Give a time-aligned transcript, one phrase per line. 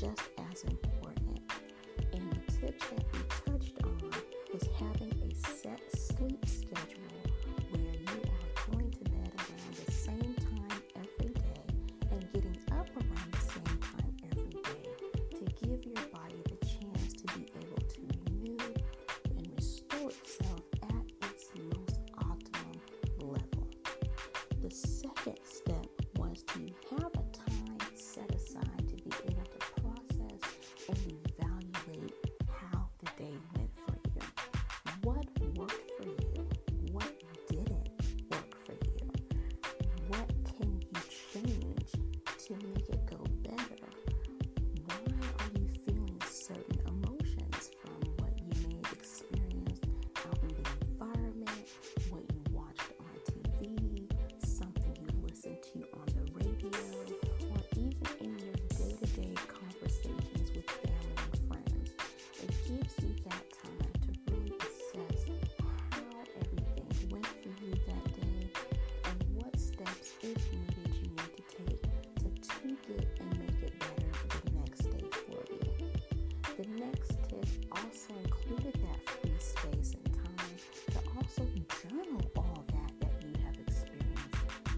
[0.00, 0.33] just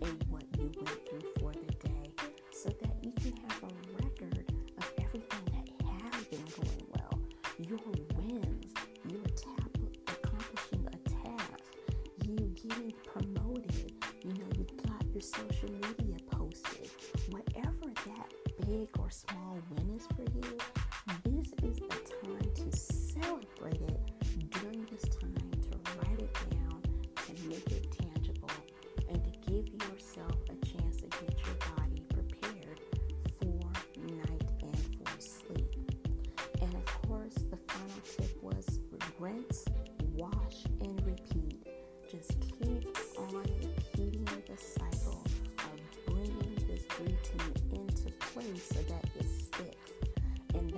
[0.02, 0.35] in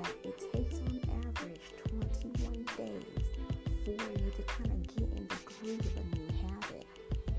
[0.03, 3.27] that it takes on average 21 days
[3.85, 6.87] for you to kind of get in the groove of a new habit,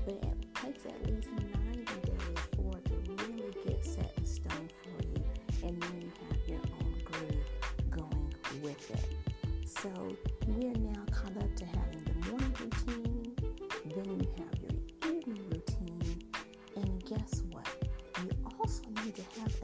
[0.04, 1.28] but it takes at least
[1.64, 2.94] 90 days for it to
[3.24, 5.24] really get set in stone for you,
[5.68, 7.48] and then you have your own groove
[7.90, 9.06] going with it.
[9.64, 9.90] So
[10.46, 13.36] we're now caught up to having the morning routine,
[13.94, 16.22] then you have your evening routine,
[16.76, 17.68] and guess what?
[18.22, 19.54] You also need to have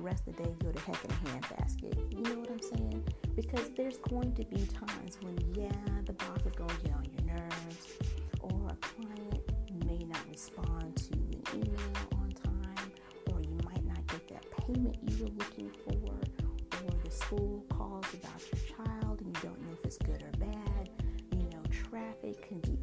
[0.00, 1.94] the rest of the day you're the heck in a handbasket.
[2.10, 3.04] You know what I'm saying?
[3.36, 5.70] Because there's going to be times when, yeah,
[6.06, 7.98] the boss is going to get on your nerves,
[8.40, 9.42] or a client
[9.84, 12.92] may not respond to an email on time,
[13.30, 18.06] or you might not get that payment you were looking for, or the school calls
[18.14, 20.88] about your child and you don't know if it's good or bad.
[21.32, 22.78] You know, traffic can be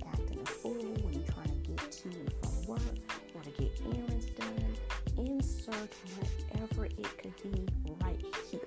[7.44, 7.68] be
[8.04, 8.60] right here.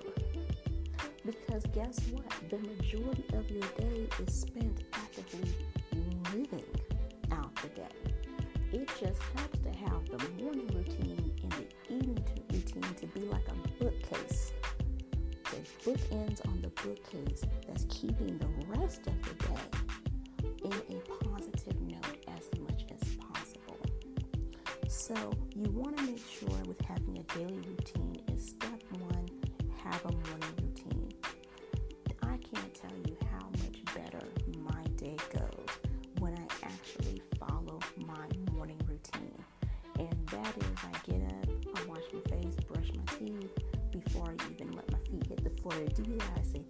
[1.25, 2.31] Because guess what?
[2.49, 5.53] The majority of your day is spent actively
[6.33, 6.65] living
[7.31, 7.87] out the day.
[8.73, 13.47] It just helps to have the morning routine and the evening routine to be like
[13.49, 14.53] a bookcase.
[15.43, 15.57] The
[15.91, 18.47] bookends on the bookcase that's keeping the
[18.79, 19.81] rest of the day
[20.63, 23.79] in a positive note as much as possible.
[24.87, 25.15] So
[25.55, 28.10] you want to make sure with having a daily routine
[45.79, 46.60] want to do that.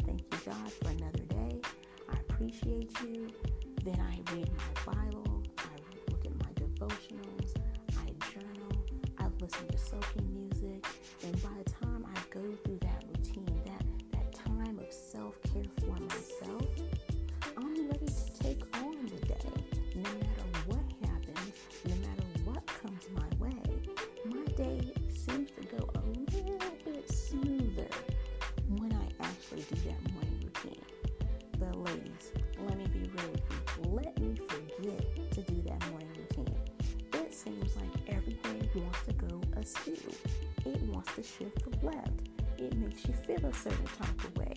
[41.38, 42.30] shift left.
[42.58, 44.54] It makes you feel a certain type of way.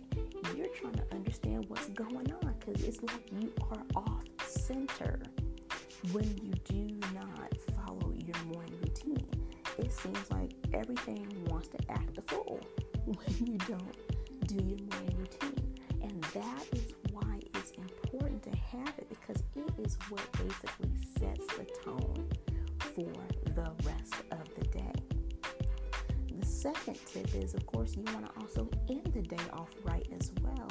[0.57, 5.21] You're trying to understand what's going on because it's like you are off center
[6.13, 9.27] when you do not follow your morning routine.
[9.79, 12.61] It seems like everything wants to act a fool
[13.07, 13.97] when you don't
[14.47, 15.75] do your morning routine.
[16.03, 21.47] And that is why it's important to have it because it is what basically sets
[21.57, 22.14] the tone
[26.65, 30.33] second tip is, of course, you want to also end the day off right as
[30.43, 30.69] well.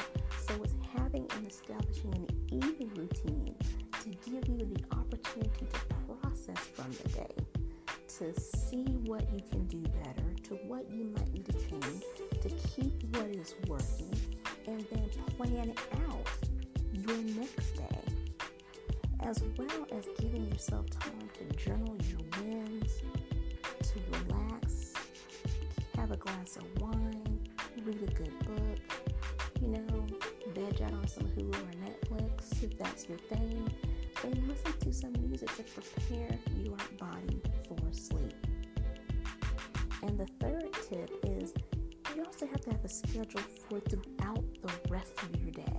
[0.47, 3.55] So it's having and establishing an evening routine
[4.01, 7.35] to give you the opportunity to process from the day,
[8.17, 12.03] to see what you can do better, to what you might need to change,
[12.41, 14.15] to keep what is working,
[14.65, 15.07] and then
[15.37, 15.75] plan
[16.07, 16.27] out
[16.91, 17.99] your next day,
[19.19, 23.03] as well as giving yourself time to journal your wins,
[26.23, 27.39] glass of wine,
[27.83, 28.79] read a good book,
[29.61, 30.05] you know,
[30.55, 33.69] veg out on some Hulu or Netflix if that's your thing
[34.23, 38.33] and listen to some music to prepare your body for sleep.
[40.01, 41.53] And the third tip is
[42.15, 45.72] you also have to have a schedule for throughout the rest of your day.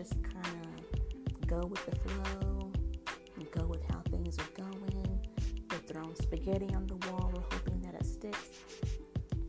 [0.00, 2.72] Just kind of go with the flow,
[3.52, 5.20] go with how things are going.
[5.70, 8.48] We're throwing spaghetti on the wall, we're hoping that it sticks.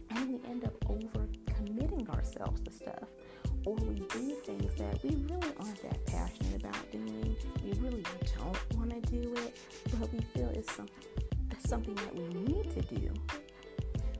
[0.09, 3.07] And we end up over committing ourselves to stuff.
[3.65, 7.33] Or we do things that we really aren't that passionate about doing.
[7.63, 8.03] We really
[8.35, 9.55] don't want to do it,
[9.97, 11.05] but we feel it's something
[11.47, 13.13] that's something that we need to do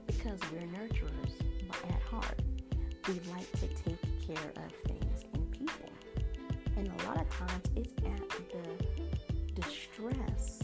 [0.06, 1.34] because we're nurturers
[1.90, 2.40] at heart.
[3.06, 4.91] We like to take care of.
[6.82, 10.58] And a lot of times it's at the distress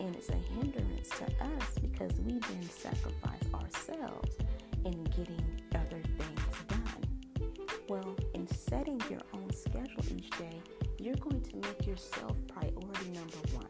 [0.00, 4.38] and it's a hindrance to us because we then sacrifice ourselves
[4.86, 7.52] in getting other things done.
[7.86, 10.58] Well, in setting your own schedule each day,
[10.98, 13.66] you're going to make yourself priority number one.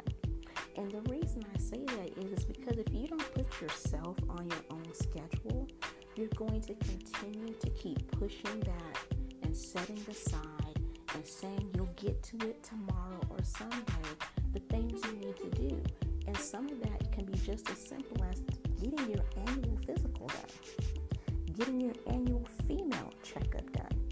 [0.77, 4.65] And the reason I say that is because if you don't put yourself on your
[4.71, 5.67] own schedule,
[6.15, 8.99] you're going to continue to keep pushing back
[9.43, 10.68] and setting aside
[11.15, 14.09] and saying you'll get to it tomorrow or someday
[14.53, 15.83] the things you need to do.
[16.27, 18.41] And some of that can be just as simple as
[18.81, 24.11] getting your annual physical done, getting your annual female checkup done,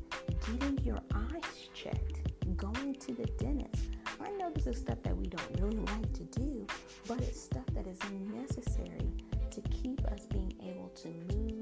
[0.58, 2.20] getting your eyes checked,
[2.56, 3.90] going to the dentist.
[4.20, 6.66] I know this is stuff that we don't really like to do,
[7.06, 7.98] but it's stuff that is
[8.34, 9.12] necessary
[9.50, 11.55] to keep us being able to move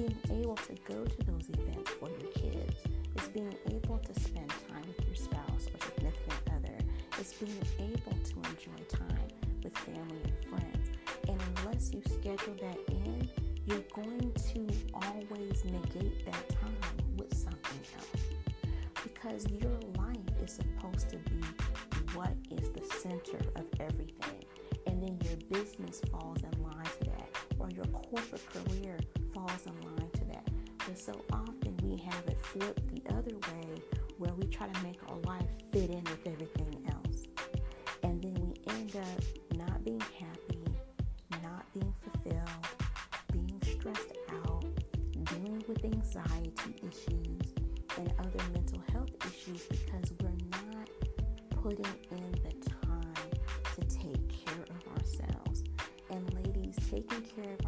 [0.00, 2.76] being able to go to those events for your kids.
[3.16, 6.78] It's being able to spend time with your spouse or significant other.
[7.18, 9.28] It's being able to enjoy time
[9.62, 10.90] with family and friends.
[11.28, 13.28] And unless you schedule that in,
[13.66, 16.76] you're going to always negate that time
[17.16, 18.22] with something else.
[19.02, 21.44] Because your life is supposed to be
[22.14, 24.44] what is the center of everything.
[24.86, 27.28] And then your business falls in line to that,
[27.58, 28.98] or your corporate career
[29.46, 30.46] falls in line to that.
[30.86, 33.82] But so often we have it flipped the other way
[34.18, 37.24] where we try to make our life fit in with everything else.
[38.02, 40.64] And then we end up not being happy,
[41.42, 42.66] not being fulfilled,
[43.32, 44.12] being stressed
[44.44, 44.64] out,
[45.24, 47.54] dealing with anxiety issues
[47.98, 50.30] and other mental health issues because we're
[50.72, 50.88] not
[51.62, 53.30] putting in the time
[53.74, 55.64] to take care of ourselves.
[56.10, 57.66] And ladies, taking care of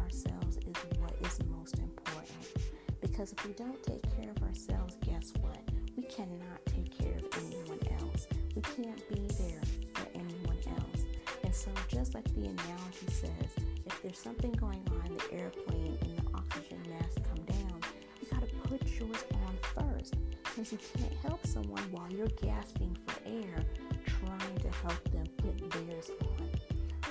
[3.13, 5.59] Because if we don't take care of ourselves, guess what?
[5.95, 8.25] We cannot take care of anyone else.
[8.55, 9.61] We can't be there
[9.93, 11.05] for anyone else.
[11.43, 13.51] And so, just like the analogy says,
[13.85, 17.81] if there's something going on in the airplane and the oxygen mask come down,
[18.19, 22.97] you got to put yours on first because you can't help someone while you're gasping
[23.05, 23.63] for air
[24.07, 26.49] trying to help them put theirs on.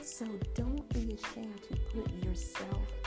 [0.03, 3.02] So don't be ashamed to put yourself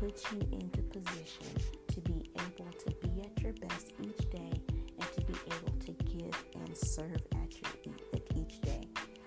[0.00, 1.46] puts you into position
[1.88, 4.50] to be able to be at your best each day
[4.98, 7.70] and to be able to give and serve at your
[8.34, 8.80] each day.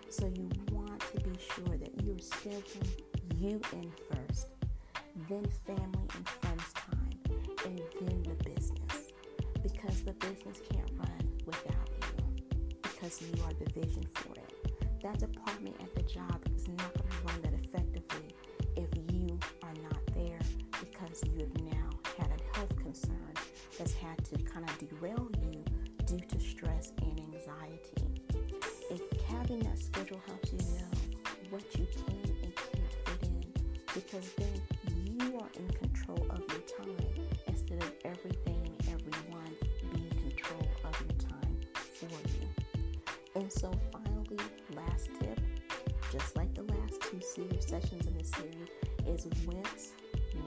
[0.10, 2.89] So you want to be sure that you're scheduling
[3.38, 4.48] you in first,
[5.30, 7.20] then family and friends time,
[7.65, 9.12] and then the business.
[9.62, 12.25] Because the business can't run without you,
[12.82, 15.01] because you are the vision for it.
[15.03, 16.44] That department at the job
[24.34, 25.63] to kind of derail you
[26.06, 28.22] due to stress and anxiety.
[28.90, 33.46] If having that schedule helps you know what you can and can't fit in,
[33.94, 34.62] because then
[35.20, 40.68] you are in control of your time instead of everything and everyone being in control
[40.84, 42.48] of your time for you.
[43.36, 44.40] And so, finally,
[44.75, 45.40] last tip,
[46.12, 48.70] just like the last two series sessions in this series,
[49.08, 49.94] is rinse,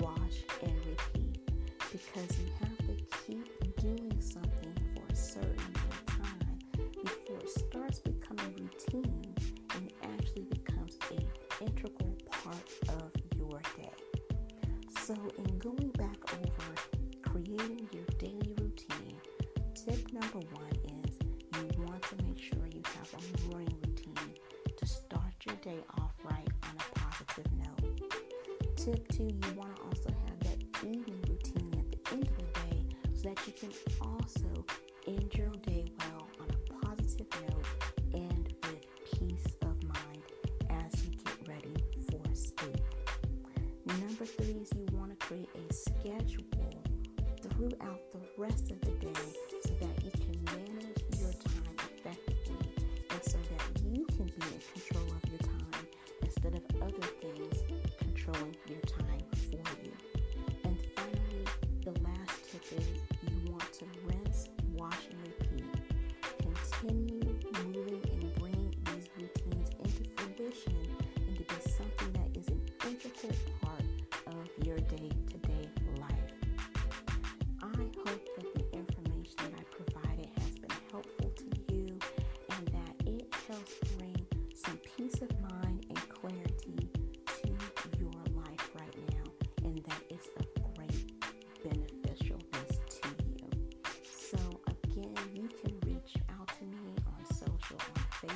[0.00, 1.36] wash, and repeat
[1.92, 3.65] because you have to keep
[4.26, 5.72] something for a certain
[6.06, 6.58] time
[7.04, 9.34] before it starts becoming routine
[9.74, 13.90] and actually becomes a integral part of your day.
[15.04, 16.74] So, in going back over
[17.22, 19.16] creating your daily routine,
[19.74, 20.72] tip number one
[21.04, 21.18] is
[21.54, 24.34] you want to make sure you have a morning routine
[24.76, 28.12] to start your day off right on a positive note.
[28.76, 32.60] Tip two, you want to also have that evening routine at the end of the
[32.60, 33.70] day so that you can
[34.26, 34.64] also
[35.06, 37.66] end your day well on a positive note
[38.12, 40.22] and with peace of mind
[40.68, 41.74] as you get ready
[42.10, 42.80] for sleep.
[43.86, 46.44] Number three is you want to create a schedule
[47.40, 49.22] throughout the rest of the day
[49.62, 52.68] so that you can manage your time effectively
[53.10, 55.86] and so that you can be in control of your time
[56.22, 57.62] instead of other things
[58.00, 59.05] controlling your time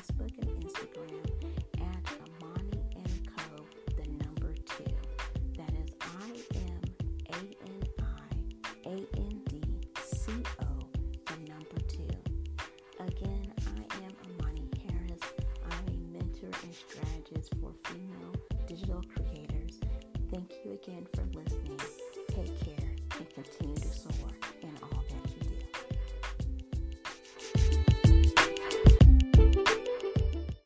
[0.01, 0.40] Facebook